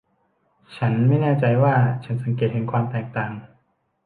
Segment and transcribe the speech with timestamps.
[0.77, 1.73] ฉันไม่แน่ใจว่า
[2.05, 3.31] ฉันสังเกตเห็นความแตกต่าง